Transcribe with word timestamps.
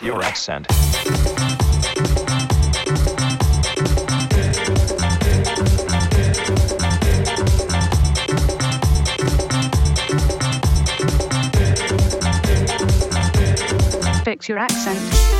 Fix 0.00 0.06
your 0.06 0.22
accent. 0.22 0.66
Fix 14.24 14.48
your 14.48 14.58
accent. 14.58 15.39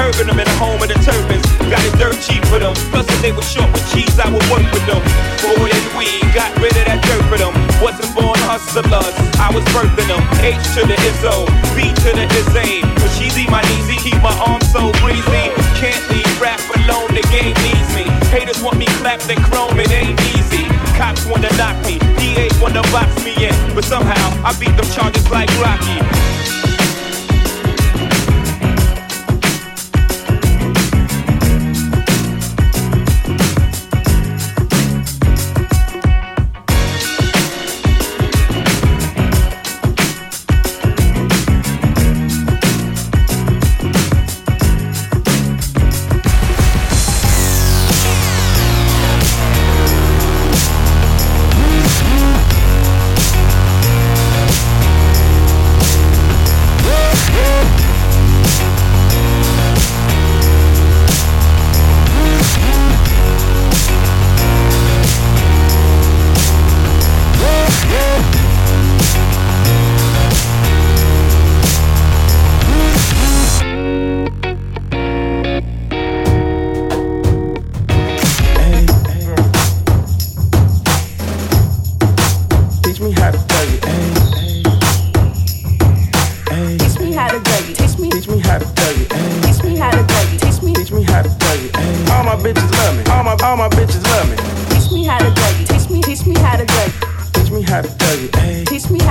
NBA. 0.00 0.06
Hurting 0.06 0.26
them 0.26 0.40
in 0.40 0.46
the 0.46 0.56
home 0.56 0.80
of 0.82 0.88
the 0.88 0.98
turbans. 1.04 1.46
Got 1.68 1.84
it 1.84 1.94
dirt 1.98 2.16
cheap 2.24 2.44
for 2.46 2.58
them. 2.58 2.74
Plus, 2.90 3.06
if 3.08 3.20
they 3.22 3.32
were 3.32 3.42
short 3.42 3.70
with 3.72 3.84
cheese, 3.92 4.18
I 4.18 4.28
would 4.32 4.44
work 4.50 4.64
with 4.72 4.84
them. 4.88 5.00
Boy, 5.44 5.68
and 5.68 5.86
weed, 5.96 6.24
got 6.34 6.50
rid 6.58 6.72
of 6.76 6.84
that 6.88 7.00
dirt 7.04 7.24
for 7.28 7.38
them. 7.38 7.52
Wasn't 7.80 8.08
born 8.14 8.38
hustlers, 8.48 9.14
I 9.40 9.48
was 9.52 9.64
birthing 9.76 10.08
them. 10.08 10.22
H 10.40 10.60
to 10.76 10.86
the 10.86 10.96
Izzo, 11.08 11.46
B 11.76 11.92
to 12.04 12.10
the 12.16 12.26
Izzy. 12.40 12.82
When 12.82 13.10
Sheezy, 13.16 13.44
my 13.50 13.62
easy, 13.76 13.96
keep 14.00 14.20
my 14.22 14.34
arms 14.40 14.68
so 14.72 14.92
breezy. 15.00 15.44
Can't 15.78 16.02
leave 16.10 16.28
rap 16.40 16.60
alone, 16.80 17.12
the 17.12 17.24
game 17.32 17.56
needs 17.64 17.90
me. 17.96 18.04
Haters 18.28 18.60
want 18.62 18.76
me 18.78 18.86
clapped 19.00 19.28
and 19.30 19.40
chrome, 19.44 19.78
it 19.80 19.90
ain't 19.92 20.20
easy. 20.36 20.64
Cops 20.96 21.24
wanna 21.26 21.50
knock 21.56 21.76
me, 21.86 21.98
DAs 22.20 22.52
wanna 22.60 22.82
box 22.92 23.08
me 23.24 23.32
in, 23.48 23.54
but 23.74 23.84
somehow 23.84 24.26
I 24.44 24.52
beat 24.58 24.76
them 24.76 24.88
charges 24.92 25.28
like 25.30 25.48
Rocky. 25.60 26.19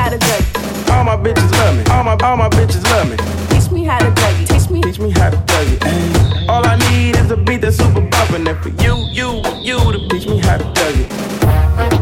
How 0.09 0.17
to 0.17 0.25
play 0.25 0.37
it. 0.39 0.89
All 0.89 1.03
my 1.03 1.15
bitches 1.15 1.51
love 1.51 1.77
me. 1.77 1.83
All 1.91 2.03
my 2.03 2.17
all 2.23 2.37
my 2.37 2.49
bitches 2.49 2.83
love 2.85 3.09
me. 3.09 3.17
Teach 3.49 3.71
me 3.71 3.83
how 3.83 3.99
to 3.99 4.11
play 4.11 4.41
it. 4.41 4.47
Teach 4.47 4.69
me. 4.69 4.81
Teach 4.81 4.99
me 4.99 5.11
how 5.11 5.29
to 5.29 5.37
play 5.37 5.65
it. 5.67 5.83
Ay. 5.83 6.45
All 6.49 6.65
I 6.65 6.77
need 6.89 7.15
is 7.15 7.29
a 7.31 7.37
beat 7.37 7.61
that's 7.61 7.77
super 7.77 8.01
bumpin', 8.01 8.47
and 8.47 8.59
for 8.59 8.69
you, 8.83 8.95
you, 9.11 9.43
you 9.61 9.77
to 9.91 10.07
teach 10.09 10.27
me 10.27 10.39
how 10.39 10.57
to 10.57 10.63
play 10.73 10.93
it. 10.93 11.98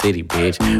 City, 0.00 0.22
bitch. 0.22 0.79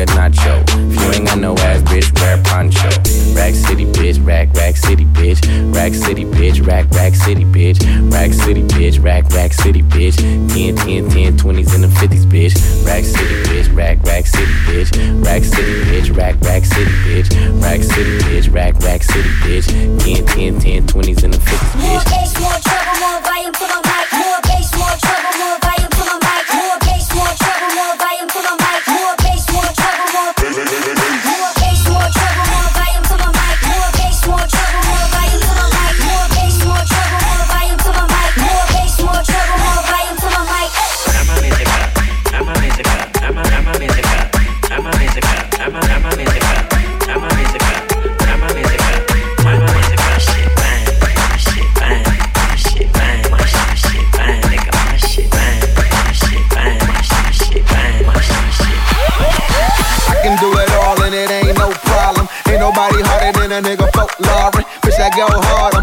a 0.00 0.06
nacho. 0.16 0.62
If 0.90 1.00
you 1.00 1.10
ain't 1.12 1.26
got 1.28 1.38
no 1.38 1.54
ass, 1.56 1.82
bitch, 1.82 2.08
wear 2.20 2.42
poncho. 2.44 2.88
Rack 3.36 3.54
City, 3.54 3.84
bitch. 3.86 4.24
Rack, 4.24 4.48
rack 4.54 4.76
city, 4.76 5.04
bitch. 5.04 5.40
Rack 5.74 5.92
City, 5.94 6.24
bitch. 6.24 6.66
Rack, 6.66 6.90
rack 6.92 7.14
city, 7.14 7.44
bitch. 7.44 7.78
Rack 8.12 8.32
City, 8.32 8.62
bitch. 8.62 9.02
Rack, 9.02 9.28
rack 9.30 9.52
city, 9.52 9.82
bitch. 9.82 10.16
10, 10.48 10.76
10, 10.76 11.08
10, 11.10 11.36
20s 11.36 11.74
and 11.74 11.84
the 11.84 11.88
50s, 11.88 12.24
bitch. 12.24 12.54
Rack 12.86 13.04
City, 13.04 13.34
bitch. 13.48 13.76
Rack, 13.76 14.02
rack 14.04 14.26
city, 14.26 14.52
bitch. 14.66 15.24
Rack 15.24 15.44
City, 15.44 15.74
bitch. 15.90 16.16
Rack, 16.16 16.36
rack 16.42 16.64
city, 16.64 16.90
bitch. 17.04 17.62
Rack 17.62 17.82
City, 17.82 18.18
bitch. 18.24 18.52
Rack, 18.54 18.74
rack 18.80 19.02
city, 19.02 19.28
bitch. 19.44 19.66
10, 20.00 20.26
10, 20.26 20.60
10, 20.60 20.86
20s 20.86 21.24
and 21.24 21.34
the 21.34 21.38
50s, 21.38 21.80
More 21.80 22.00
bitch. 22.00 22.04
bass, 22.10 22.40
more 22.40 22.58
treble, 22.64 22.96
more 23.00 23.20
volume 23.20 23.52
to 23.52 23.66
my 23.68 23.80
mic. 23.84 24.06
More 24.16 24.40
bass, 24.48 24.68
more 24.76 24.96
treble, 25.04 25.34
more 25.38 25.58
volume 25.60 25.90
to 25.90 26.02
my 26.08 26.16
mic. 26.24 26.44
More 26.56 26.78
bass, 26.80 27.06
more 27.14 27.34
treble, 27.36 27.74
more 27.76 27.96
volume 28.00 28.09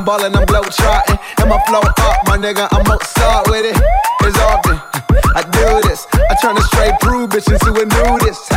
ballin', 0.08 0.34
I'm 0.34 0.46
blow 0.46 0.63
trotting. 0.63 1.20
And 1.43 1.50
my 1.52 1.60
flow 1.67 1.84
up, 1.84 2.17
my 2.32 2.39
nigga, 2.39 2.72
I'm 2.72 2.84
Mozart 2.88 3.52
with 3.52 3.67
it. 3.67 3.76
It's 4.24 4.39
often 4.39 4.80
I 5.36 5.43
do 5.43 5.84
this. 5.84 6.08
I 6.15 6.34
turn 6.41 6.56
a 6.56 6.62
straight 6.72 6.96
prude 7.02 7.30
bitch 7.30 7.52
into 7.52 7.76
a 7.76 7.84
nudist. 7.84 8.48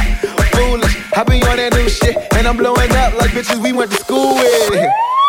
Foolish, 0.54 0.94
I 1.18 1.24
be 1.26 1.42
on 1.50 1.58
that 1.58 1.74
new 1.74 1.88
shit. 1.90 2.14
And 2.38 2.46
I'm 2.46 2.56
blowing 2.56 2.94
up 2.94 3.18
like 3.18 3.34
bitches 3.34 3.58
we 3.58 3.72
went 3.72 3.90
to 3.90 3.98
school 3.98 4.38
with. 4.38 4.78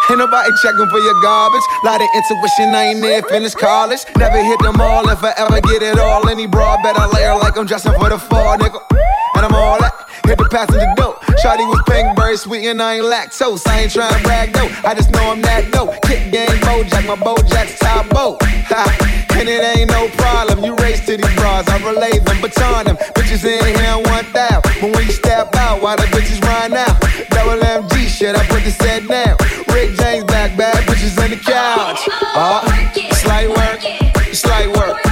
Ain't 0.09 0.19
nobody 0.19 0.49
checking 0.61 0.89
for 0.89 0.99
your 0.99 1.17
garbage. 1.21 1.65
Lot 1.83 2.01
of 2.01 2.09
intuition, 2.13 2.69
I 2.75 2.93
ain't 2.93 3.01
near 3.01 3.21
finished 3.23 3.57
college. 3.57 4.05
Never 4.17 4.43
hit 4.43 4.59
them 4.59 4.79
all 4.79 5.09
if 5.09 5.23
I 5.23 5.33
ever 5.37 5.59
get 5.61 5.81
it 5.81 5.97
all. 5.97 6.27
Any 6.29 6.45
broad 6.45 6.83
better 6.83 7.07
layer 7.13 7.35
like 7.35 7.57
I'm 7.57 7.65
dressing 7.65 7.93
for 7.93 8.09
the 8.09 8.19
fall, 8.19 8.57
nigga. 8.57 8.79
And 9.35 9.45
I'm 9.45 9.55
all 9.55 9.79
that. 9.79 10.10
Hit 10.25 10.37
the 10.37 10.47
passenger 10.49 10.87
door. 10.95 11.15
Shawty 11.41 11.65
was 11.67 11.81
pink, 11.87 12.15
very 12.15 12.37
sweet, 12.37 12.67
and 12.67 12.81
I 12.81 12.95
ain't 12.95 13.05
lactose. 13.05 13.67
I 13.67 13.81
ain't 13.81 13.91
trying 13.91 14.13
to 14.13 14.21
brag 14.23 14.53
though. 14.53 14.69
I 14.85 14.93
just 14.93 15.11
know 15.11 15.31
I'm 15.31 15.41
that 15.41 15.71
dope. 15.71 15.95
Kick 16.03 16.31
game, 16.31 16.47
Bojack, 16.61 17.07
my 17.07 17.15
Bojack's 17.15 17.79
top 17.79 18.09
boat. 18.09 18.37
Ha, 18.69 18.85
and 19.35 19.49
it 19.49 19.63
ain't 19.63 19.89
no 19.89 20.07
problem. 20.21 20.63
You 20.63 20.75
race 20.77 21.05
to 21.05 21.17
these 21.17 21.35
bras, 21.35 21.67
I 21.67 21.77
relay 21.81 22.19
them, 22.19 22.41
baton 22.41 22.85
them. 22.85 22.97
Bitches 23.17 23.43
in 23.43 23.63
here 23.63 23.97
want 24.11 24.31
that. 24.33 24.61
But 24.63 24.95
when 24.95 25.05
you 25.05 25.13
step 25.13 25.55
out, 25.55 25.81
why 25.81 25.95
the 25.95 26.07
bitches 26.13 26.41
run 26.45 26.73
out? 26.73 26.99
Double 27.29 27.59
MG 27.59 28.07
shit, 28.07 28.35
I 28.35 28.45
put 28.47 28.63
the 28.63 28.71
set 28.71 29.07
down. 29.07 29.35
Rick 29.73 29.97
James 29.97 30.25
back, 30.25 30.55
bad 30.57 30.85
bitches 30.87 31.17
on 31.21 31.31
the 31.31 31.37
couch. 31.37 32.07
Uh, 32.35 32.61
slight 33.13 33.49
work, 33.49 33.81
slight 34.33 34.69
work. 34.77 35.10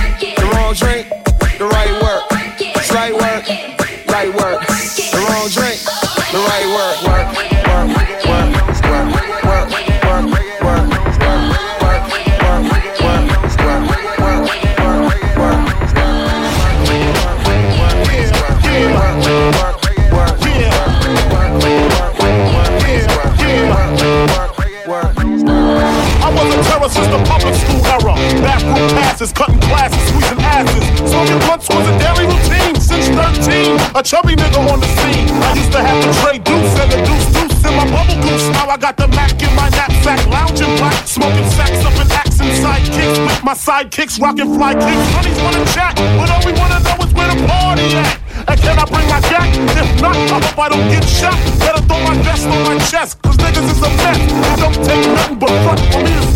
Passes, 29.19 29.35
cutting 29.35 29.59
classes, 29.59 29.99
squeezing 30.07 30.39
asses. 30.39 30.83
Smoking 31.11 31.39
blunts 31.43 31.67
was 31.67 31.83
a 31.91 31.95
daily 31.99 32.23
routine 32.23 32.75
since 32.79 33.11
13. 33.11 33.75
A 33.91 33.99
chubby 33.99 34.31
nigga 34.31 34.63
on 34.63 34.79
the 34.79 34.87
scene. 34.95 35.27
I 35.43 35.59
used 35.59 35.73
to 35.75 35.83
have 35.83 35.99
to 35.99 36.09
trade 36.23 36.47
deuce 36.47 36.71
and 36.79 36.87
a 36.87 37.03
deuce 37.03 37.27
deuce 37.35 37.59
in 37.67 37.75
my 37.75 37.83
bubble 37.91 38.15
goose. 38.23 38.47
Now 38.55 38.71
I 38.71 38.77
got 38.77 38.95
the 38.95 39.09
Mac 39.11 39.35
in 39.43 39.51
my 39.59 39.67
knapsack, 39.75 40.23
lounging 40.31 40.71
black, 40.79 40.95
smoking 41.03 41.43
sacks 41.51 41.83
up 41.83 41.99
in 41.99 42.07
axe 42.15 42.39
and 42.39 42.55
sidekicks 42.63 43.19
with 43.19 43.43
my 43.43 43.55
sidekicks, 43.59 44.21
rocking 44.23 44.55
fly 44.55 44.71
kicks. 44.71 45.07
Honeys 45.11 45.39
wanna 45.43 45.67
chat, 45.75 45.99
but 46.15 46.31
all 46.31 46.39
we 46.47 46.55
wanna 46.55 46.79
know 46.79 47.03
is 47.03 47.11
where 47.11 47.27
the 47.27 47.43
party 47.43 47.91
at. 47.99 48.15
And 48.47 48.55
can 48.55 48.79
I 48.79 48.85
bring 48.87 49.07
my 49.11 49.19
jack? 49.27 49.51
If 49.51 49.99
not, 49.99 50.15
I 50.15 50.39
hope 50.39 50.59
I 50.63 50.69
don't 50.71 50.87
get 50.87 51.03
shot. 51.03 51.35
Better 51.59 51.83
throw 51.83 51.99
my 52.07 52.15
vest 52.23 52.47
on 52.47 52.63
my 52.63 52.79
chest, 52.87 53.19
cause 53.21 53.35
niggas 53.35 53.67
is 53.67 53.83
a 53.83 53.91
mess. 53.99 54.15
It 54.15 54.59
don't 54.63 54.79
take 54.79 55.03
nothing 55.11 55.39
but 55.43 55.51
front 55.67 55.83
for 55.91 56.03
me. 56.07 56.28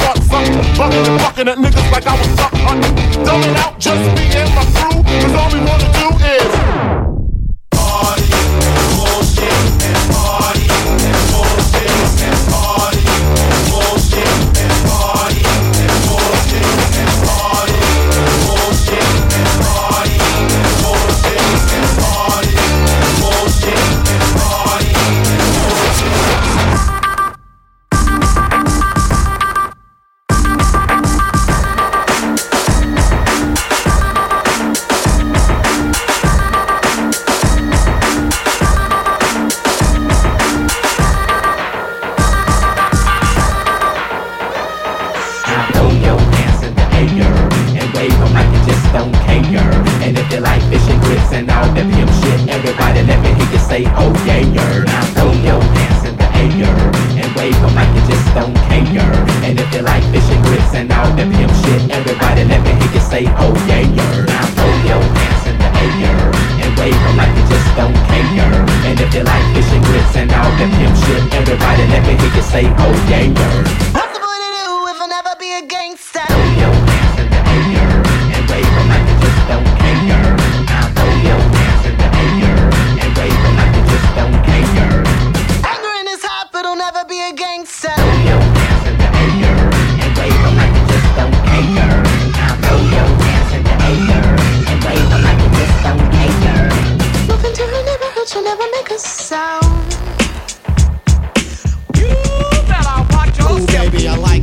Bucking 0.78 1.06
and 1.08 1.20
bucking 1.20 1.48
at 1.48 1.58
niggas 1.58 1.92
like 1.92 2.06
I 2.06 2.18
was 2.18 2.36
duck 2.36 2.54
hunting. 2.54 2.96
Dumbing 3.26 3.56
out 3.58 3.80
just 3.80 4.04
me 4.16 4.26
and 4.38 4.50
my 4.54 4.66
crew, 4.78 5.02
cause 5.04 5.34
all 5.34 5.50
we 5.52 5.60
wanna 5.66 5.89
do 5.98 6.12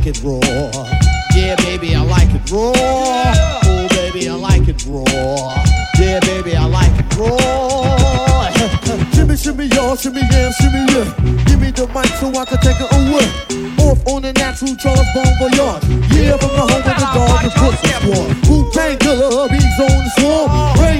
like 0.01 0.17
it 0.17 0.23
raw. 0.23 0.39
Yeah, 1.35 1.55
baby, 1.57 1.93
I 1.93 2.01
like 2.01 2.33
it 2.33 2.49
raw. 2.49 2.73
Oh, 2.75 3.87
baby, 3.91 4.27
I 4.27 4.33
like 4.33 4.67
it 4.67 4.83
raw. 4.87 5.05
Yeah, 5.99 6.19
baby, 6.21 6.55
I 6.55 6.65
like 6.65 6.91
it 6.97 7.17
raw. 7.17 8.49
shimmy, 9.13 9.37
shimmy, 9.37 9.65
y'all, 9.75 9.95
shimmy, 9.95 10.21
yeah, 10.31 10.49
shimmy, 10.57 10.81
yeah. 10.89 11.05
Give 11.45 11.61
me 11.61 11.69
the 11.69 11.85
mic 11.93 12.07
so 12.17 12.29
I 12.33 12.45
can 12.45 12.57
take 12.65 12.81
it 12.81 12.89
away. 12.97 13.29
Off 13.85 14.01
on 14.07 14.25
a 14.25 14.33
natural 14.33 14.75
Charles 14.77 15.05
Bon 15.13 15.29
Voyage. 15.37 15.85
Yeah, 16.17 16.37
from 16.37 16.49
the 16.49 16.65
home 16.65 16.81
of 16.81 16.83
the 16.83 17.07
dog 17.13 17.43
and 17.43 17.53
pussy 17.53 17.87
squad. 17.93 18.31
Who 18.47 18.71
Tang 18.71 18.97
Killer, 18.97 19.49
bees 19.49 19.79
on 19.79 20.03
the 20.03 20.11
swarm. 20.17 20.90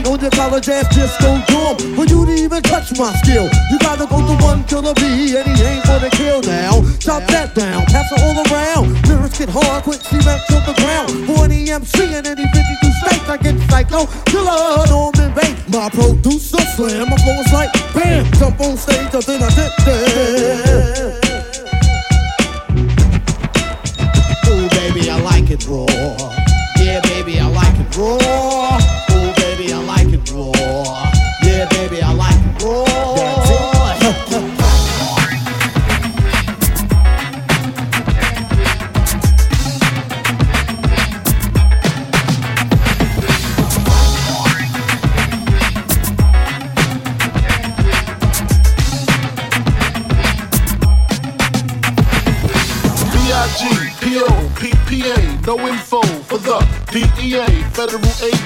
College 0.41 0.69
ass 0.69 0.87
disco 0.95 1.37
dorm. 1.53 1.77
For 1.93 2.03
you 2.05 2.25
to 2.25 2.33
even 2.33 2.63
touch 2.63 2.97
my 2.97 3.13
skill, 3.21 3.45
you 3.69 3.77
gotta 3.77 4.07
go 4.07 4.17
to 4.25 4.35
one 4.43 4.63
killer 4.63 4.91
B, 4.95 5.37
and 5.37 5.45
he 5.45 5.53
ain't 5.61 5.85
for 5.85 5.99
the 5.99 6.09
kill 6.17 6.41
now. 6.41 6.81
Chop 6.97 7.21
that 7.29 7.53
down, 7.53 7.85
pass 7.85 8.11
it 8.11 8.17
all 8.25 8.33
around. 8.49 8.89
Lyrics 9.07 9.37
get 9.37 9.49
hard, 9.49 9.83
quick 9.83 10.01
cement 10.01 10.41
to 10.49 10.57
the 10.65 10.73
ground. 10.81 11.13
For 11.29 11.45
MC 11.45 12.17
in 12.17 12.25
any 12.25 12.41
52 12.41 12.91
states, 13.05 13.29
I 13.29 13.37
get 13.37 13.55
psycho. 13.69 14.07
Killer, 14.25 14.83
Norman 14.89 15.31
Bates. 15.37 15.61
My 15.69 15.89
producer 15.89 16.57
slam, 16.73 17.09
my 17.11 17.17
flow 17.17 17.37
is 17.37 17.53
like 17.53 17.71
bam. 17.93 18.25
Jump 18.41 18.59
on 18.61 18.77
stage, 18.77 19.13
and 19.13 19.21
then 19.21 19.43
I 19.43 19.49
dip 19.53 19.73
there. 19.85 21.00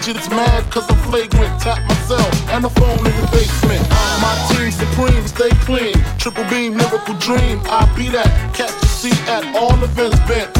Agents 0.05 0.29
mad 0.29 0.61
cause 0.69 0.85
I'm 0.87 0.97
flagrant. 1.09 1.49
Tap 1.59 1.81
myself 1.89 2.29
and 2.53 2.63
the 2.63 2.69
phone 2.77 3.01
in 3.01 3.15
the 3.17 3.27
basement. 3.33 3.81
My 4.21 4.37
team 4.53 4.69
supreme, 4.69 5.25
stay 5.25 5.49
clean. 5.65 5.97
Triple 6.21 6.45
beam, 6.45 6.77
miracle 6.77 7.17
dream. 7.17 7.57
I 7.65 7.89
be 7.97 8.13
that. 8.13 8.29
Catch 8.53 8.69
a 8.69 8.85
seat 8.85 9.17
at 9.25 9.41
all 9.57 9.73
events 9.81 10.21
bent. 10.29 10.53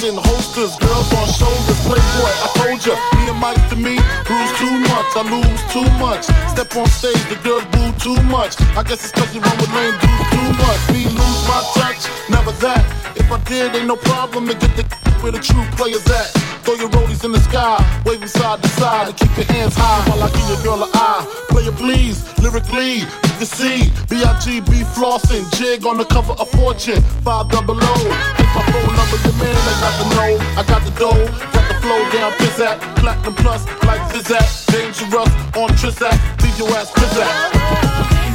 In 0.00 0.16
uh. 0.16 0.24
holsters, 0.24 0.72
girls 0.80 1.12
on 1.20 1.28
shoulders, 1.28 1.76
playboy. 1.84 2.32
I 2.32 2.48
told 2.56 2.80
ya, 2.80 2.96
me 3.12 3.28
and 3.28 3.36
Mike 3.36 3.60
to 3.68 3.76
me, 3.76 4.00
bruise 4.24 4.52
too 4.56 4.72
much, 4.88 5.08
I 5.12 5.36
lose 5.36 5.62
too 5.68 5.88
much. 6.00 6.24
Step 6.48 6.72
on 6.72 6.88
stage, 6.88 7.20
the 7.28 7.36
girls 7.44 7.68
boo 7.68 7.92
too 8.00 8.16
much. 8.32 8.56
I 8.72 8.80
guess 8.88 9.04
it's 9.04 9.12
cause 9.12 9.28
you 9.36 9.44
run 9.44 9.56
with 9.60 9.68
lame 9.76 10.00
dudes 10.00 10.32
too 10.32 10.48
much. 10.64 10.80
Me 10.96 11.04
lose 11.12 11.40
my 11.44 11.60
touch, 11.76 12.08
never 12.32 12.56
that. 12.64 12.88
If 13.20 13.28
I 13.28 13.36
did, 13.44 13.76
ain't 13.76 13.84
no 13.84 14.00
problem 14.00 14.48
to 14.48 14.56
get 14.56 14.72
the 14.80 14.88
where 15.20 15.32
the 15.32 15.44
true 15.44 15.66
players 15.76 16.08
at. 16.08 16.32
Throw 16.64 16.74
your 16.80 16.88
rollies 17.18 17.24
in 17.24 17.32
the 17.32 17.40
sky, 17.40 18.02
waving 18.04 18.28
side 18.28 18.62
to 18.62 18.68
side, 18.68 19.08
and 19.08 19.16
keep 19.16 19.36
your 19.36 19.46
hands 19.46 19.74
high 19.76 20.10
while 20.10 20.22
I 20.22 20.30
give 20.30 20.48
your 20.48 20.62
girl 20.62 20.84
an 20.84 20.90
eye. 20.94 21.44
Player 21.48 21.72
please, 21.72 22.24
lyrically, 22.40 22.98
you 22.98 23.34
can 23.38 23.46
see 23.46 23.90
B-I-G-B 24.08 24.84
flossing, 24.94 25.44
jig 25.56 25.86
on 25.86 25.98
the 25.98 26.04
cover 26.04 26.32
of 26.32 26.48
Fortune, 26.50 27.02
five 27.22 27.48
double 27.48 27.78
O. 27.80 27.94
If 28.38 28.48
my 28.54 28.62
phone 28.72 28.96
number 28.96 29.18
demand, 29.22 29.58
I 29.58 29.74
got 29.80 29.94
the 29.98 30.06
know, 30.14 30.32
I 30.56 30.62
got 30.66 30.82
the 30.84 30.90
dough, 30.98 31.26
got 31.52 31.68
the 31.68 31.74
flow 31.80 32.10
down, 32.10 32.32
pizzat, 32.32 32.78
platinum 32.96 33.34
plus, 33.34 33.66
like 33.84 34.00
Zizat, 34.12 34.66
dangerous 34.72 35.30
on 35.56 35.68
Trizak, 35.76 36.42
leave 36.42 36.58
your 36.58 36.70
ass 36.76 36.90
pizzat. 36.92 38.27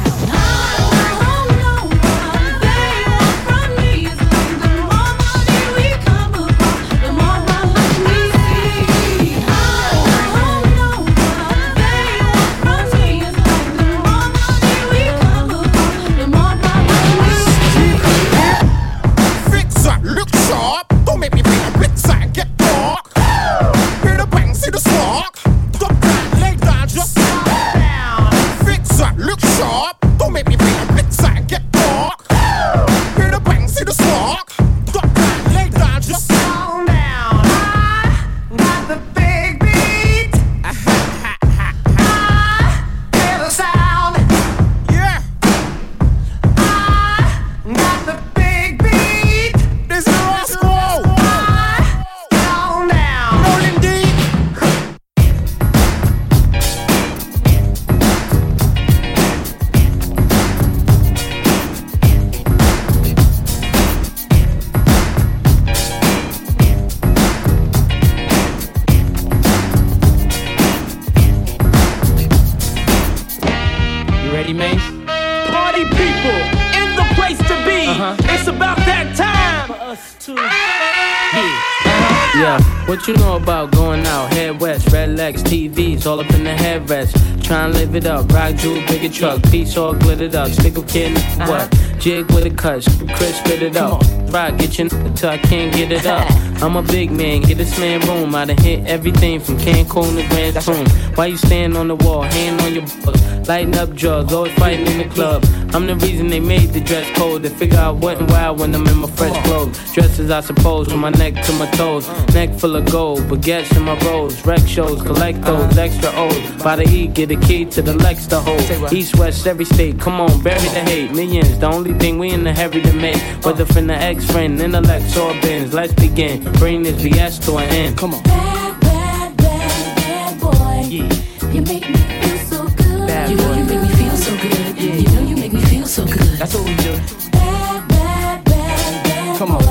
Headrest. 86.84 87.42
Try 87.42 87.64
and 87.64 87.74
live 87.74 87.94
it 87.94 88.06
up, 88.06 88.30
rock 88.32 88.54
jewel, 88.56 88.82
bigger 88.86 89.12
truck, 89.12 89.42
piece 89.44 89.76
all 89.76 89.94
glittered 89.94 90.34
up. 90.34 90.48
Stick 90.50 90.76
a 90.76 90.82
kid, 90.82 91.16
what? 91.38 91.93
Jig 91.98 92.30
with 92.32 92.46
a 92.46 92.50
cut, 92.50 92.86
Chris 93.14 93.38
spit 93.38 93.62
it 93.62 93.76
up. 93.76 94.02
Rock, 94.32 94.58
get 94.58 94.78
your 94.78 94.88
till 94.88 95.30
I 95.30 95.38
can't 95.38 95.74
get 95.74 95.92
it 95.92 96.06
up. 96.06 96.26
I'm 96.62 96.76
a 96.76 96.82
big 96.82 97.10
man, 97.10 97.42
get 97.42 97.58
this 97.58 97.78
man 97.78 98.00
room. 98.00 98.34
I 98.34 98.46
done 98.46 98.56
hit 98.58 98.86
everything 98.86 99.40
from 99.40 99.56
Cancun 99.58 100.16
to 100.16 100.28
Grand 100.28 100.60
Tune. 100.60 101.14
Why 101.14 101.26
you 101.26 101.36
stand 101.36 101.76
on 101.76 101.88
the 101.88 101.96
wall, 101.96 102.22
hand 102.22 102.60
on 102.62 102.74
your 102.74 102.84
butt, 103.04 103.48
lighting 103.48 103.76
up 103.76 103.94
drugs, 103.94 104.32
always 104.32 104.52
fighting 104.54 104.86
in 104.86 104.98
the 104.98 105.14
club. 105.14 105.44
I'm 105.74 105.86
the 105.86 105.96
reason 105.96 106.28
they 106.28 106.40
made 106.40 106.70
the 106.70 106.80
dress 106.80 107.10
code. 107.18 107.42
They 107.42 107.48
figure 107.48 107.78
out 107.78 107.96
what 107.96 108.18
and 108.18 108.30
why 108.30 108.50
when 108.50 108.74
I'm 108.74 108.86
in 108.86 108.96
my 108.98 109.10
fresh 109.10 109.36
clothes. 109.44 109.76
Dresses, 109.92 110.30
I 110.30 110.40
suppose, 110.40 110.88
from 110.88 111.00
my 111.00 111.10
neck 111.10 111.34
to 111.44 111.52
my 111.54 111.68
toes. 111.72 112.08
Neck 112.32 112.50
full 112.54 112.76
of 112.76 112.90
gold, 112.90 113.20
baguettes 113.22 113.76
in 113.76 113.82
my 113.82 113.98
rolls. 114.06 114.44
Rec 114.46 114.60
shows, 114.66 115.02
collect 115.02 115.42
those 115.42 115.76
extra 115.76 116.10
O's. 116.14 116.62
By 116.62 116.76
the 116.76 116.88
E, 116.88 117.08
get 117.08 117.30
a 117.32 117.36
key 117.36 117.64
to 117.66 117.82
the 117.82 117.94
Lex 117.94 118.26
to 118.28 118.40
hold. 118.40 118.92
East, 118.92 119.16
west, 119.18 119.46
every 119.46 119.64
state, 119.64 119.98
come 120.00 120.20
on, 120.20 120.42
bury 120.42 120.60
the 120.60 120.80
hate. 120.80 121.12
Millions, 121.12 121.58
the 121.58 121.68
only 121.84 121.98
thing 121.98 122.18
we 122.18 122.30
in 122.30 122.44
the 122.44 122.52
hurry 122.52 122.80
to 122.80 122.92
make. 122.94 123.16
Whether 123.44 123.66
from 123.66 123.88
the 123.88 123.94
ex 123.94 124.24
friend, 124.24 124.58
intellect, 124.60 125.16
or 125.16 125.32
bins. 125.42 125.74
Let's 125.74 125.92
begin. 125.92 126.42
Bring 126.54 126.82
this 126.82 127.00
BS 127.02 127.44
to 127.44 127.58
an 127.58 127.68
end. 127.70 127.98
Come 127.98 128.14
on. 128.14 128.22
Bad, 128.22 128.80
bad, 128.80 129.36
bad, 129.36 129.96
bad 129.96 130.40
boy. 130.40 130.86
Yeah. 130.88 131.52
You 131.52 131.60
make 131.62 131.88
me 131.88 131.96
feel 131.96 132.38
so 132.38 132.64
good. 132.68 133.06
Bad 133.06 133.30
you 133.30 133.36
know 133.36 133.52
you 133.52 133.64
make 133.64 133.82
me 133.82 133.88
feel 133.88 134.16
so 134.16 134.32
good. 134.36 134.78
Yeah. 134.78 134.94
You 134.94 135.08
know 135.14 135.28
you 135.28 135.36
make 135.36 135.52
me 135.52 135.60
feel 135.62 135.86
so 135.86 136.06
good. 136.06 136.38
That's 136.38 136.54
what 136.54 136.64
we 136.64 136.74
do. 136.76 136.92
Bad, 137.32 137.88
bad, 137.88 138.44
bad, 138.44 139.04
bad 139.04 139.38
Come 139.38 139.52
on. 139.52 139.63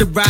the 0.00 0.06
ride 0.06 0.29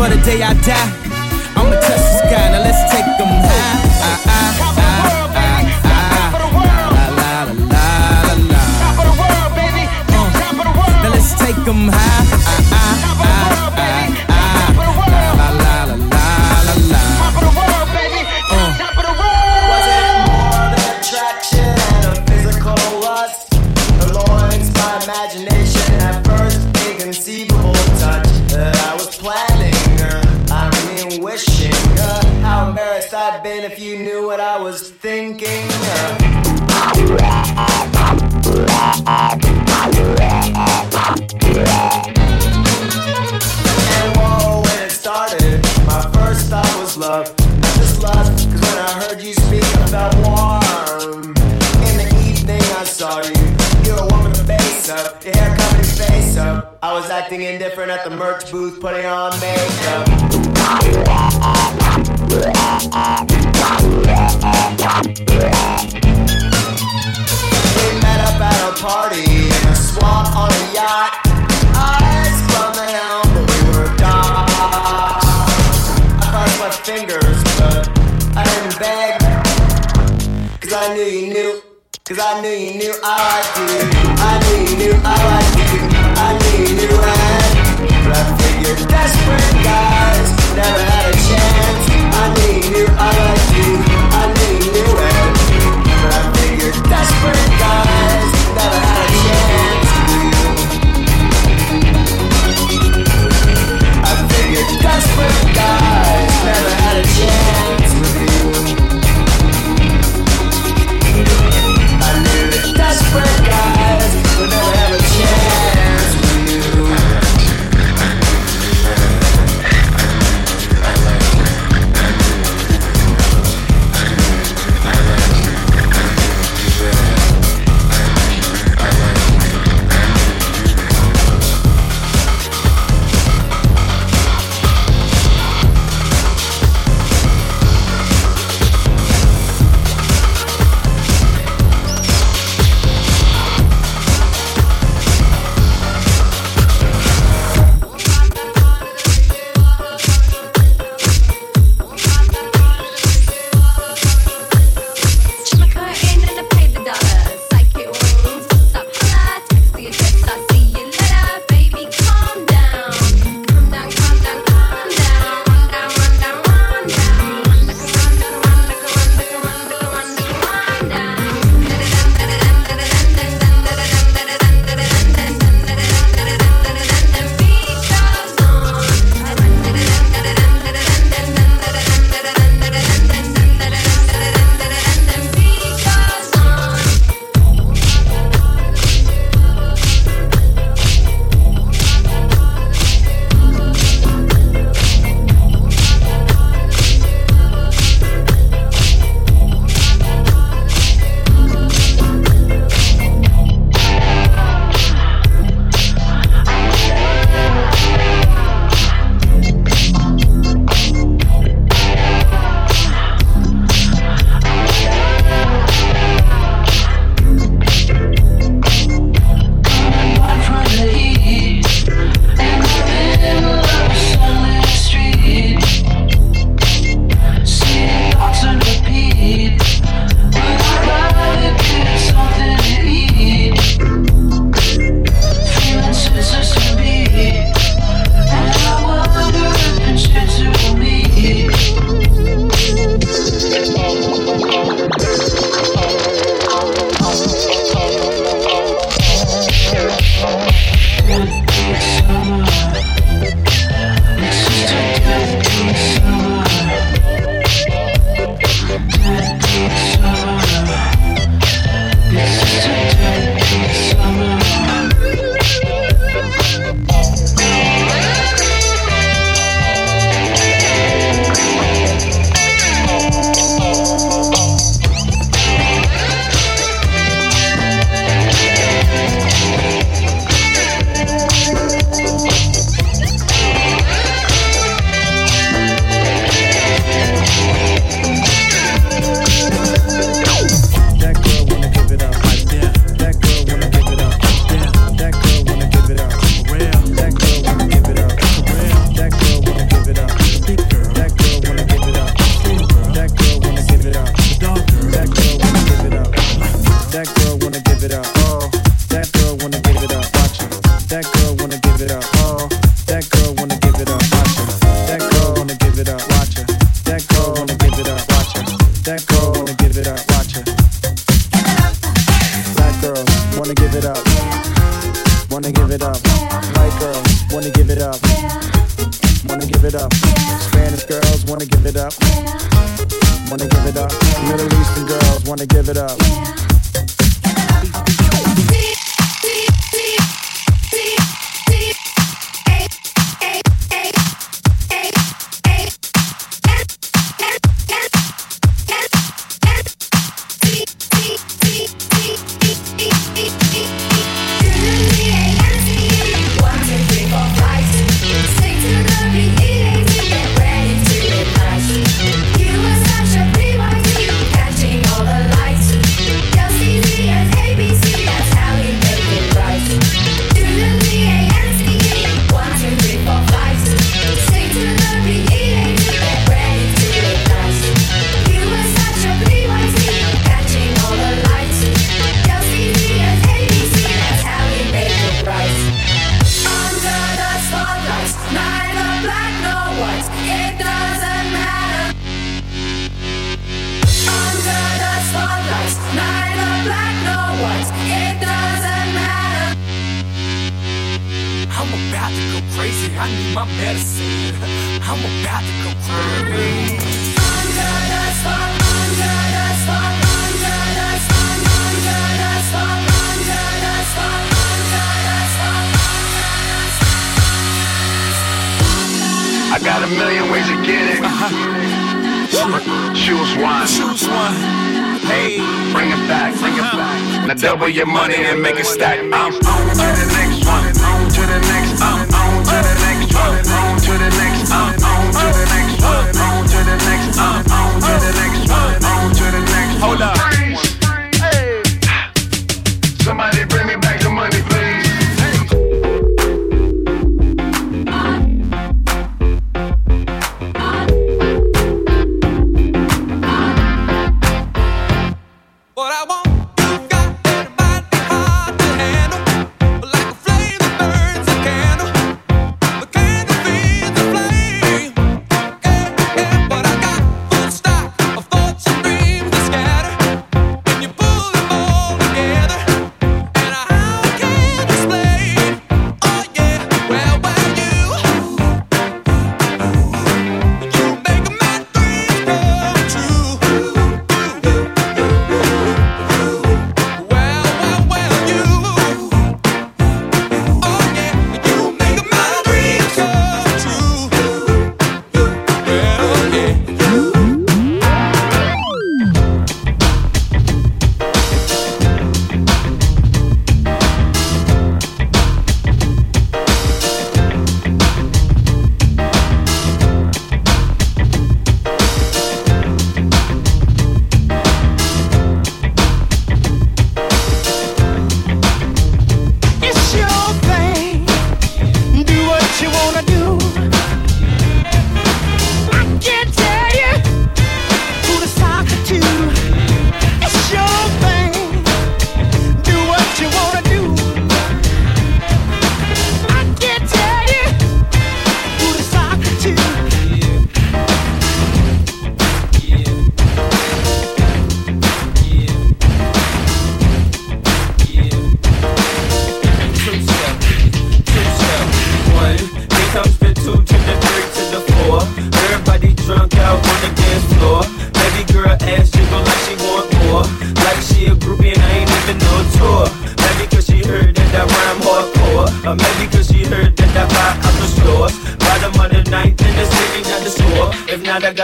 for 0.00 0.08
the 0.08 0.16
day 0.24 0.42
I 0.42 0.54
die. 0.54 0.92
I'ma 1.56 1.76
touch 1.76 2.04
the 2.08 2.14
sky, 2.20 2.48
now 2.52 2.62
let's 2.64 2.90
take 2.90 3.04
them 3.18 3.28
high. 3.28 3.79
I 83.02 83.40
did. 83.66 83.99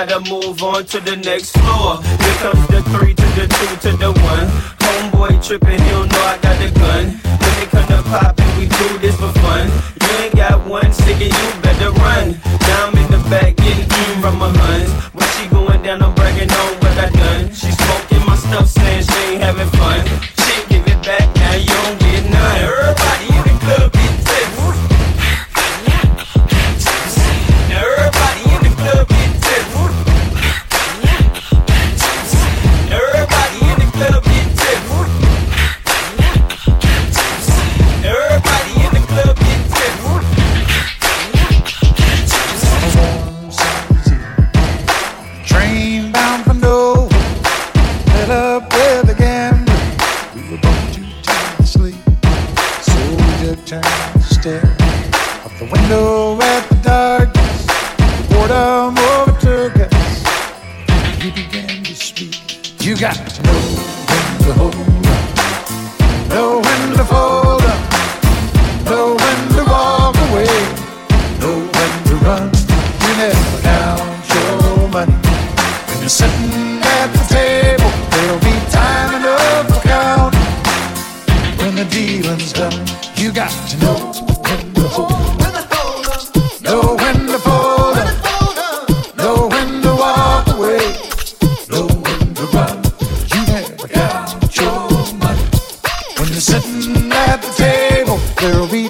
gotta 0.05 0.21
move 0.31 0.63
on 0.63 0.85
to 0.85 1.01
the 1.01 1.17
next 1.17 1.57
floor. 1.57 1.97
Here 2.21 2.39
comes 2.45 2.67
the 2.69 2.83
three 2.93 3.15
to 3.15 3.27
the 3.33 3.49
two 3.49 3.89
to 3.89 3.97
the 3.97 4.13
one. 4.29 4.47
Homeboy 4.85 5.41
tripping, 5.41 5.81
he 5.81 5.89
don't 5.89 6.13
know 6.13 6.21
I 6.21 6.37
got 6.37 6.57
the 6.61 6.69
gun. 6.79 7.05
When 7.41 7.55
it 7.65 7.69
come 7.73 7.87
to 7.89 8.03
poppin', 8.05 8.59
we 8.59 8.67
do 8.67 8.99
this 8.99 9.17
for 9.17 9.33
fun. 9.41 9.73
You 10.03 10.13
ain't 10.21 10.37
got 10.37 10.67
one, 10.69 10.93
stick, 10.93 11.17
and 11.17 11.33
you 11.33 11.49
better 11.63 11.93
run. 11.93 12.37
Now 12.69 12.93
I'm 12.93 12.99
in 12.99 13.09
the 13.11 13.25
back 13.31 13.57
getting 13.57 13.89
eaten 13.89 14.21
from 14.21 14.37
my 14.37 14.53
huns. 14.53 14.93
When 15.17 15.29
she 15.33 15.49
going 15.49 15.81
down, 15.83 16.03
I'm 16.03 16.15
bragging 16.15 16.53
on 16.53 16.73
what 16.85 16.99
I 17.01 17.09
done. 17.09 17.49
She 17.55 17.73
smoking 17.73 18.27
my 18.27 18.37
stuff, 18.37 18.69
saying 18.69 19.03
she 19.09 19.19
ain't 19.33 19.41
having 19.41 19.67
fun. 19.69 19.76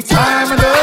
time 0.03 0.53
enough. 0.53 0.76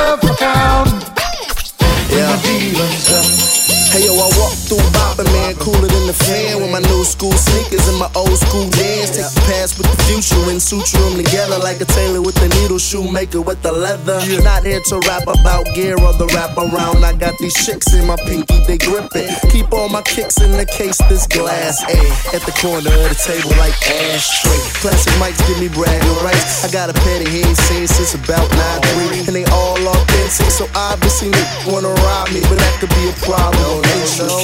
playing 6.23 6.59
with 6.61 6.71
my 6.71 6.79
new 6.79 7.03
school 7.03 7.31
sneakers 7.31 7.87
and 7.87 7.97
my 7.99 8.09
old 8.15 8.35
school 8.35 8.67
dance. 8.69 9.11
Take 9.11 9.29
the 9.31 9.43
past 9.47 9.77
with 9.77 9.87
the 9.91 9.97
future 10.07 10.39
and 10.49 10.61
suit 10.61 10.87
them 10.91 11.15
together 11.19 11.59
like 11.59 11.79
a 11.81 11.85
tailor 11.85 12.21
with 12.21 12.37
a 12.41 12.49
needle, 12.59 12.79
shoemaker 12.79 13.41
with 13.41 13.61
the 13.61 13.71
leather. 13.71 14.19
Not 14.43 14.63
here 14.63 14.81
to 14.89 14.99
rap 15.07 15.23
about 15.27 15.65
gear 15.75 15.95
or 15.99 16.13
the 16.13 16.27
wrap 16.33 16.57
around. 16.57 17.03
I 17.03 17.13
got 17.13 17.37
these 17.39 17.53
chicks 17.53 17.93
in 17.93 18.07
my 18.07 18.15
pinky, 18.27 18.59
they 18.67 18.77
grip 18.77 19.11
it. 19.15 19.29
Keep 19.51 19.73
all 19.73 19.89
my 19.89 20.01
kicks 20.01 20.39
in 20.41 20.51
the 20.51 20.65
case, 20.65 20.97
this 21.09 21.27
glass, 21.27 21.83
ayy. 21.85 22.35
At 22.35 22.41
the 22.47 22.55
corner 22.59 22.89
of 22.89 23.07
the 23.11 23.19
table 23.19 23.51
like 23.59 23.75
ashtray. 23.83 24.59
Classic 24.81 25.13
mics 25.19 25.39
give 25.47 25.59
me 25.59 25.69
bragging 25.69 26.19
rights. 26.23 26.63
I 26.63 26.71
got 26.71 26.89
a 26.89 26.93
pair 26.93 27.19
he 27.23 27.43
ain't 27.43 27.57
seen 27.67 27.87
since 27.87 28.15
about 28.15 28.47
9 28.49 29.19
3. 29.19 29.27
And 29.27 29.35
they 29.35 29.45
all 29.51 29.77
authentic, 29.77 30.51
so 30.51 30.67
obviously, 30.75 31.31
wanna 31.67 31.93
rob 32.07 32.31
me, 32.31 32.41
but 32.47 32.57
that 32.57 32.73
could 32.79 32.93
be 32.95 33.09
a 33.09 33.15
problem. 33.23 33.83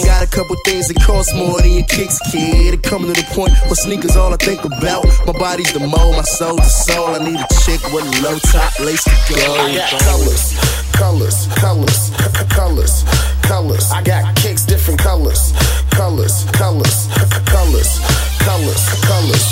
Got 0.06 0.24
a 0.24 0.28
couple 0.28 0.56
things 0.66 0.88
that 0.88 1.00
cost 1.04 1.36
more 1.36 1.60
me 1.70 1.80
and 1.80 1.88
kicks, 1.88 2.20
kid. 2.32 2.74
It 2.74 2.84
coming 2.84 3.14
to 3.14 3.22
the 3.22 3.28
point 3.34 3.54
where 3.66 3.76
sneakers 3.76 4.16
all 4.16 4.34
I 4.34 4.38
think 4.38 4.66
about. 4.66 5.06
My 5.26 5.34
body's 5.34 5.72
the 5.74 5.80
mold, 5.80 6.16
my 6.16 6.24
soul's 6.24 6.58
the 6.58 6.74
soul. 6.90 7.16
I 7.16 7.20
need 7.20 7.40
a 7.40 7.48
chick 7.64 7.82
with 7.94 8.06
a 8.06 8.14
low 8.26 8.38
top 8.50 8.74
lace 8.80 9.04
to 9.04 9.34
go. 9.34 9.54
I 9.54 9.76
got 9.76 10.02
colors, 10.02 10.58
colors, 10.94 11.38
colors, 11.62 12.02
colors, 12.50 12.96
colors. 13.44 13.92
I 13.92 14.02
got 14.02 14.36
kicks, 14.36 14.66
different 14.66 15.00
colors, 15.00 15.54
colors, 15.92 16.46
colors, 16.52 17.08
colors. 17.46 18.00
Colors, 18.40 18.82
colors. 19.06 19.46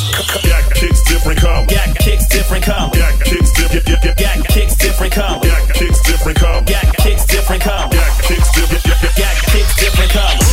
Got 0.47 0.73
kicks 0.73 1.03
different 1.03 1.39
colors. 1.39 1.69
Got 1.69 1.95
kicks 1.99 2.25
different 2.27 2.63
colors. 2.63 2.97
Kicks 3.25 3.51
different. 3.51 4.17
Got 4.17 4.47
kicks 4.47 4.75
different 4.75 5.13
colors. 5.13 5.45
Got 5.45 5.73
kicks 5.75 6.01
different 6.01 6.37
colors. 6.39 6.65
Got 6.65 6.97
kicks 6.97 7.25
different 7.25 7.61
colors. 7.61 7.93
Got 7.93 8.23
kicks 8.23 8.49
different 8.55 8.83
colors. 8.83 9.17
Got 9.17 9.35
kicks 9.51 9.75
different 9.75 10.11
colors 10.11 10.46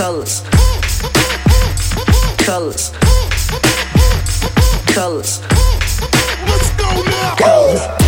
colors. 0.00 0.40
Colors. 2.38 2.90
Colors. 4.94 5.40
Let's 6.46 6.70
go 6.78 7.02
now. 7.02 7.36
Colors. 7.36 7.99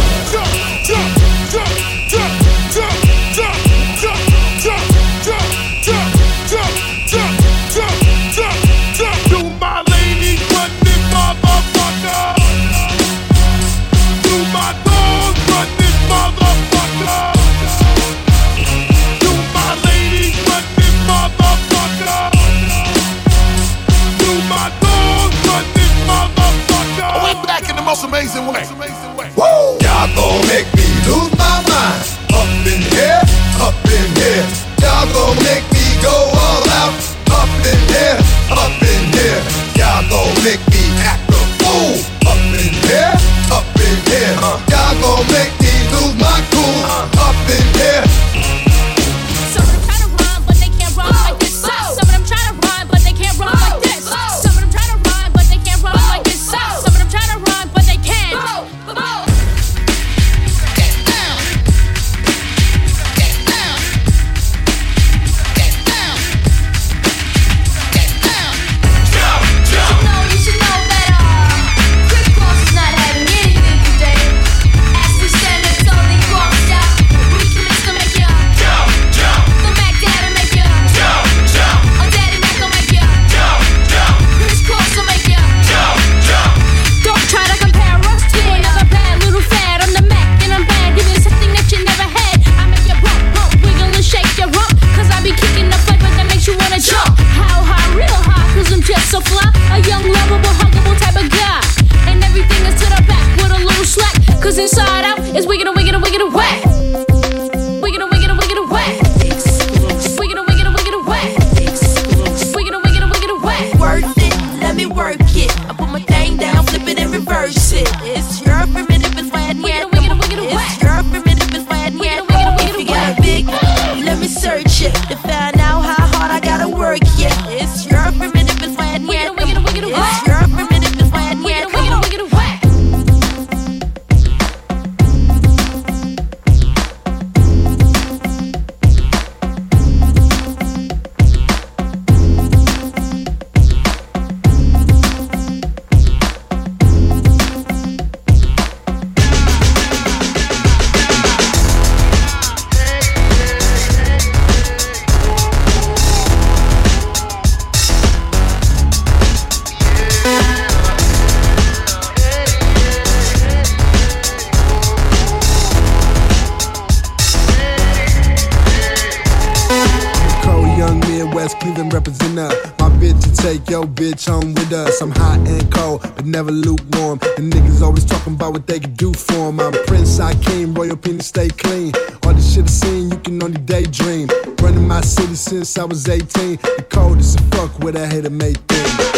Your 173.82 173.90
bitch 173.94 174.28
home 174.28 174.54
with 174.54 174.72
us. 174.72 175.00
I'm 175.00 175.10
hot 175.10 175.38
and 175.46 175.72
cold, 175.72 176.02
but 176.02 176.24
never 176.24 176.50
lukewarm. 176.50 177.18
The 177.18 177.42
niggas 177.42 177.82
always 177.82 178.04
talking 178.04 178.34
about 178.34 178.52
what 178.52 178.66
they 178.66 178.78
could 178.78 178.96
do 178.96 179.12
for 179.12 179.48
'em. 179.48 179.60
I'm 179.60 179.72
Prince, 179.86 180.20
I 180.20 180.34
came, 180.34 180.74
royal 180.74 180.96
penis, 180.96 181.26
stay 181.26 181.48
clean. 181.48 181.92
All 182.24 182.34
the 182.34 182.42
shit 182.42 182.64
I 182.64 182.68
seen, 182.68 183.10
you 183.10 183.18
can 183.18 183.42
only 183.42 183.60
daydream. 183.60 184.28
Running 184.62 184.86
my 184.86 185.00
city 185.00 185.34
since 185.34 185.76
I 185.78 185.84
was 185.84 186.08
18. 186.08 186.58
The 186.76 186.84
coldest 186.90 187.40
as 187.40 187.46
fuck 187.54 187.78
with 187.80 187.96
a 187.96 188.06
hater 188.06 188.30
made 188.30 188.60
thing. 188.68 189.11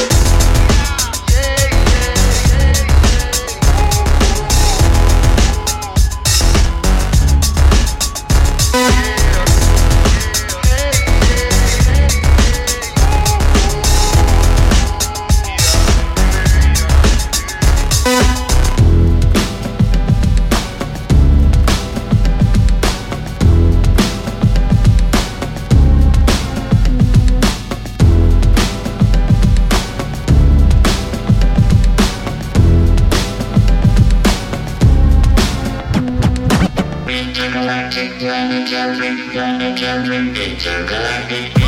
Intergalactic 39.94 41.63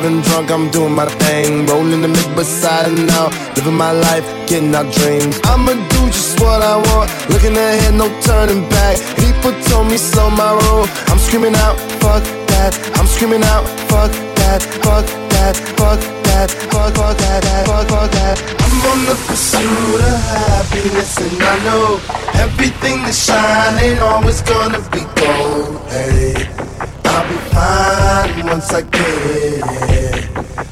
driving 0.00 0.20
drunk, 0.22 0.50
I'm 0.50 0.70
doing 0.70 0.94
my 0.94 1.06
thing, 1.06 1.66
rolling 1.66 2.02
the 2.02 2.08
mid 2.08 2.30
beside 2.36 2.86
and 2.86 3.06
now, 3.08 3.30
living 3.56 3.74
my 3.74 3.90
life, 3.90 4.24
getting 4.46 4.72
our 4.72 4.84
dreams. 4.84 5.40
I'ma 5.44 5.72
do 5.74 6.00
just 6.06 6.38
what 6.40 6.62
I 6.62 6.76
want, 6.76 7.10
looking 7.30 7.56
ahead, 7.56 7.94
no 7.94 8.06
turning 8.22 8.62
back. 8.68 8.96
People 9.18 9.50
told 9.66 9.88
me 9.90 9.96
slow 9.96 10.30
my 10.30 10.52
roll, 10.54 10.86
I'm 11.10 11.18
screaming 11.18 11.56
out, 11.66 11.76
fuck 11.98 12.22
that, 12.54 12.78
I'm 12.94 13.06
screaming 13.06 13.42
out, 13.42 13.66
fuck 13.90 14.12
that, 14.38 14.62
fuck 14.86 15.06
that, 15.34 15.56
fuck 15.74 15.98
that, 16.30 16.48
fuck, 16.70 16.94
fuck 16.94 17.18
that, 17.18 17.42
that, 17.42 17.66
fuck, 17.66 17.88
fuck 17.88 18.10
that. 18.12 18.36
I'm 18.62 18.78
on 18.90 19.00
the 19.10 19.16
pursuit 19.26 19.98
of 19.98 20.18
happiness, 20.30 21.18
and 21.18 21.42
I 21.42 21.54
know 21.66 21.98
everything 22.38 23.02
that 23.02 23.16
shine 23.18 23.74
ain't 23.82 24.00
always 24.00 24.42
gonna 24.42 24.78
be 24.94 25.02
gold. 25.18 25.82
Hey, 25.90 26.67
I'll 27.28 27.34
be 27.34 27.40
fine 27.52 28.46
once 28.46 28.72
I 28.72 28.80
get 28.80 29.60
it. 29.92 30.28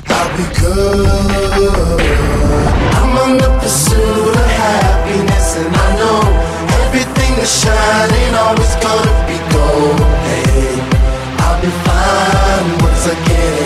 I'll 0.09 0.30
be 0.38 0.44
good. 0.59 2.00
I'm 2.96 3.12
on 3.18 3.36
the 3.36 3.50
pursuit 3.61 4.34
of 4.34 4.50
happiness, 4.57 5.57
and 5.59 5.76
I 5.76 5.96
know 6.00 6.20
everything 6.80 7.36
that 7.36 7.46
shine 7.46 8.11
ain't 8.11 8.36
always 8.36 8.74
gonna 8.80 9.12
be 9.28 9.36
gold. 9.52 10.00
Hey, 10.24 10.80
I'll 11.44 11.61
be 11.61 11.68
fine 11.84 12.68
once 12.80 13.04
I 13.07 13.14
get 13.28 13.61
it. 13.61 13.65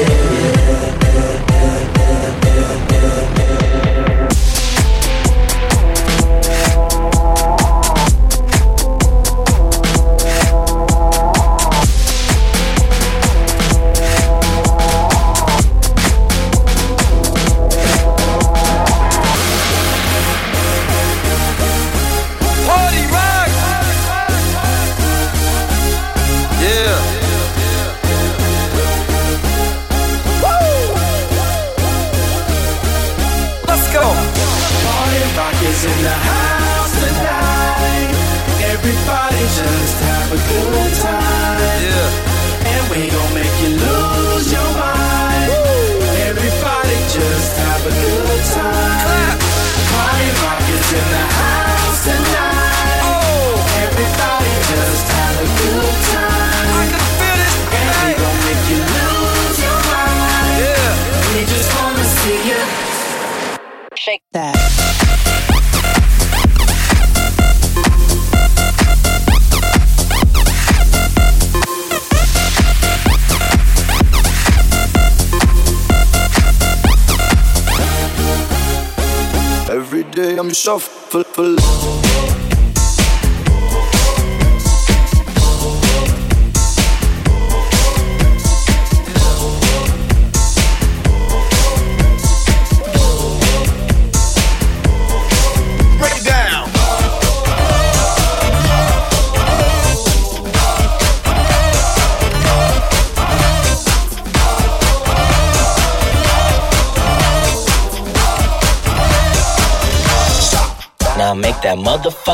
Shuffling. 81.10 81.40
Break 81.40 81.49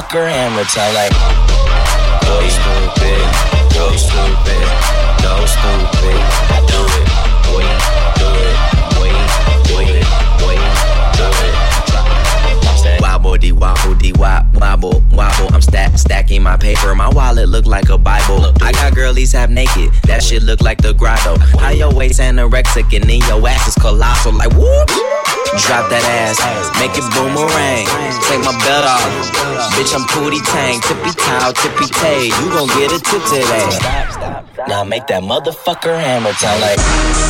motherfucker 0.07 0.30
hammer 0.30 0.64
time 0.64 0.94
like. 0.94 1.12
Go 2.22 2.48
stupid, 2.48 3.22
go 3.74 3.96
stupid, 3.96 4.66
go 5.22 5.46
stupid. 5.46 6.20
Do 6.66 6.80
it, 6.86 7.07
boy, 7.46 7.62
do 8.18 8.28
it, 8.42 8.57
do 9.66 9.76
it, 9.80 10.07
do 11.16 11.26
it. 12.94 13.00
Wobble 13.00 13.36
dee 13.36 13.52
wobble 13.52 13.94
dee 13.94 14.12
wop 14.12 14.46
wobble 14.54 15.02
wobble. 15.12 15.54
I'm 15.54 15.62
stack 15.62 15.96
stacking 15.98 16.42
my 16.42 16.57
paper. 16.57 16.94
My 16.94 17.09
wallet 17.09 17.48
look 17.48 17.66
like 17.66 17.88
a 17.88 17.98
Bible. 17.98 18.52
I 18.62 18.72
got 18.72 18.94
girlies 18.94 19.32
half 19.32 19.50
naked. 19.50 19.92
That 20.04 20.22
shit 20.22 20.42
look 20.42 20.61
like 20.61 20.78
the 20.82 20.92
grotto. 20.94 21.36
How 21.59 21.70
your 21.70 21.92
waist 21.92 22.20
anorexic 22.20 22.94
and 22.94 23.09
then 23.09 23.20
your 23.28 23.48
ass 23.48 23.68
is 23.68 23.74
colossal. 23.74 24.32
Like 24.32 24.52
whoop. 24.54 24.90
Drop 25.56 25.88
that 25.90 26.04
ass, 26.04 26.38
make 26.78 26.94
it 26.94 27.06
boomerang. 27.16 27.86
Take 28.28 28.42
my 28.44 28.54
belt 28.62 28.84
off, 28.86 29.02
bitch. 29.74 29.94
I'm 29.94 30.04
pootie 30.12 30.44
tang, 30.44 30.80
tippy 30.80 31.12
toe, 31.16 31.52
tippy 31.52 31.86
tay. 31.92 32.26
You 32.26 32.46
gon' 32.52 32.68
get 32.78 32.92
a 32.92 33.00
tip 33.00 33.22
today. 33.24 33.68
Now 34.68 34.84
make 34.84 35.06
that 35.08 35.22
motherfucker 35.22 35.98
hammer 35.98 36.32
time 36.32 36.60
like. 36.60 37.25